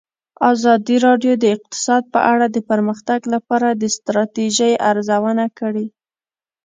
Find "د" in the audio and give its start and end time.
1.39-1.45, 2.49-2.57, 3.81-3.83